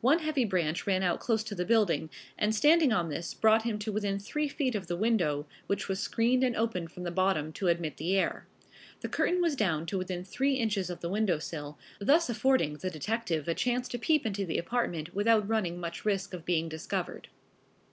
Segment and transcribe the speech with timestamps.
[0.00, 3.78] One heavy branch ran out close to the building, and standing on this brought him
[3.78, 7.52] to within three feet of the window, which was screened and open from the bottom
[7.52, 8.48] to admit the air.
[9.02, 12.90] The curtain was down to within three inches of the window sill, thus affording the
[12.90, 17.28] detective a chance to peep into the apartment without running much risk of being discovered.